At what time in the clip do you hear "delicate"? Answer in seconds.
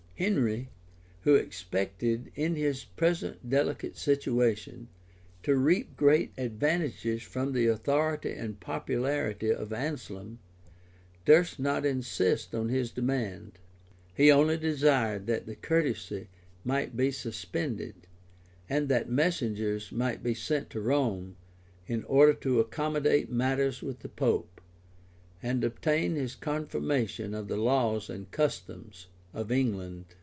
3.49-3.97